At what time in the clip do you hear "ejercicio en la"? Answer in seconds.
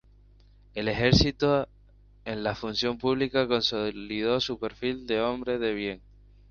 0.87-2.55